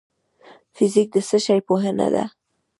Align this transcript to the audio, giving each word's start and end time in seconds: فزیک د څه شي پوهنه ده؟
فزیک 0.75 1.07
د 1.13 1.17
څه 1.27 1.37
شي 1.45 1.59
پوهنه 1.67 2.07
ده؟ 2.13 2.23